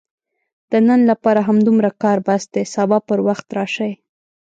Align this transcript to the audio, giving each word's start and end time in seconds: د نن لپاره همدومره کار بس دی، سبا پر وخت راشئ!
د 0.71 0.73
نن 0.87 0.99
لپاره 1.11 1.39
همدومره 1.47 1.91
کار 2.03 2.17
بس 2.27 2.43
دی، 2.53 2.63
سبا 2.75 2.97
پر 3.07 3.19
وخت 3.27 3.47
راشئ! 3.57 3.91